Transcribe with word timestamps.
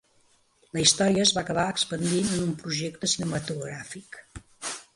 La 0.77 0.79
història 0.83 1.25
es 1.25 1.33
va 1.35 1.41
acabar 1.43 1.65
expandint 1.73 2.31
en 2.37 2.41
un 2.47 2.55
projecte 2.63 3.13
cinematogràfic. 3.13 4.21